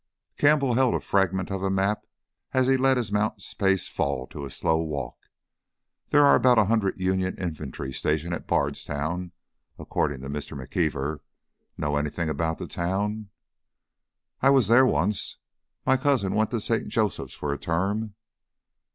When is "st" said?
16.61-16.87